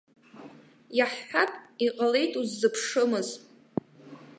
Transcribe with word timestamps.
Иаҳҳәап, 0.97 1.51
иҟалеит 1.85 2.33
уззыԥшымыз. 2.39 3.27